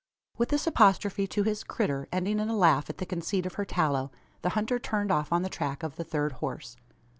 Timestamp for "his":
1.43-1.63